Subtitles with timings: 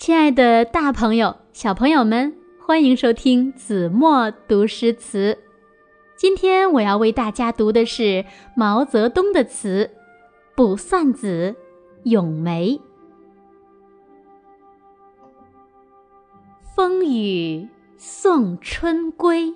[0.00, 5.36] 亲爱的，大朋友、小朋友们，欢迎收听子墨读诗词。
[6.16, 8.24] 今天我要为大家读的是
[8.56, 9.90] 毛泽东的词
[10.56, 11.54] 《卜算子·
[12.10, 12.78] 咏梅》。
[16.74, 19.54] 风雨送春归，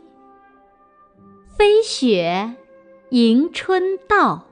[1.56, 2.54] 飞雪
[3.08, 4.44] 迎春到。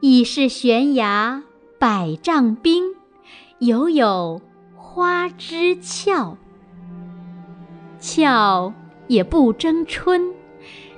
[0.00, 1.42] 已是悬崖
[1.78, 2.94] 百丈冰，
[3.58, 4.40] 犹有
[4.74, 6.36] 花枝俏。
[7.98, 8.74] 俏
[9.08, 10.34] 也不争春，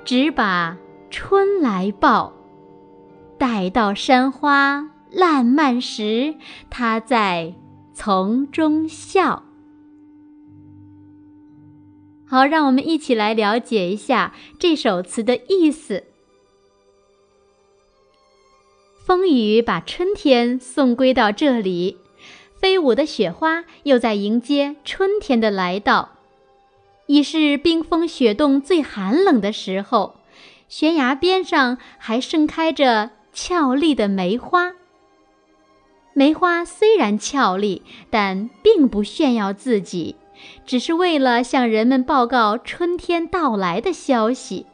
[0.05, 0.77] 只把
[1.11, 2.33] 春来报。
[3.39, 6.35] 待到山花烂漫时，
[6.69, 7.55] 她在
[7.95, 9.45] 丛中笑。
[12.27, 16.05] 好，让我们一起来了解一下这首词的意思。
[19.07, 21.97] 风雨把春天送归到这里，
[22.61, 26.11] 飞舞的雪花又在迎接春天的来到。
[27.07, 30.17] 已是冰封雪冻最寒冷的时候，
[30.69, 34.75] 悬崖边上还盛开着俏丽的梅花。
[36.13, 40.17] 梅花虽然俏丽，但并不炫耀自己，
[40.67, 44.67] 只是为了向人们报告春天到来的消息。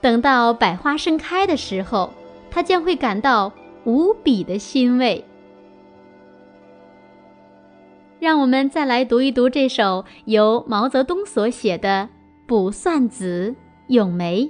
[0.00, 2.12] 等到百花盛开的时候。
[2.54, 3.50] 他将会感到
[3.84, 5.24] 无比的欣慰。
[8.22, 12.08] 让我们再来读一读这首由毛泽东所写的
[12.46, 13.56] 《卜算子·
[13.88, 14.42] 咏梅》。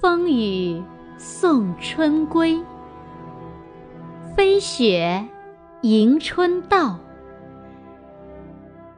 [0.00, 0.82] 风雨
[1.16, 2.58] 送春归，
[4.36, 5.24] 飞雪
[5.82, 6.98] 迎春到。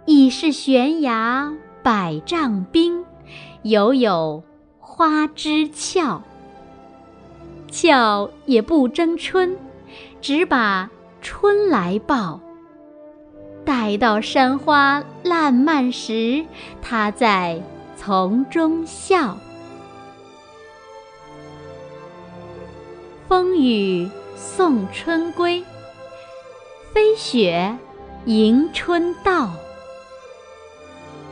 [0.06, 3.04] 已是悬崖百丈冰，
[3.60, 4.42] 犹有。
[4.78, 6.22] 花枝俏，
[7.70, 9.54] 俏也不争春，
[10.22, 10.90] 只把
[11.22, 12.40] 春来报。
[13.64, 16.44] 待到山花烂漫时，
[16.82, 17.62] 她在
[17.96, 19.38] 丛中笑。
[23.28, 25.64] 风雨送春归，
[26.92, 27.78] 飞雪
[28.26, 29.48] 迎春到。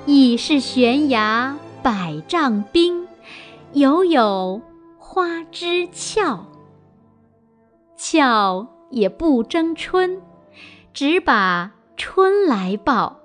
[0.06, 3.06] 已是悬崖百丈冰。
[3.72, 4.60] 犹有
[4.98, 6.46] 花枝俏，
[7.96, 10.20] 俏也不争春，
[10.92, 13.20] 只把春来报。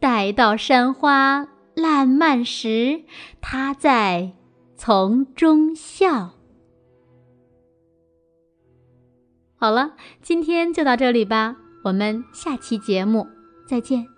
[0.00, 3.02] 待到山花烂漫时，
[3.40, 4.32] 它在
[4.76, 6.30] 丛中笑。
[9.56, 13.26] 好了，今天就到这里吧，我们下期节目
[13.66, 14.13] 再见。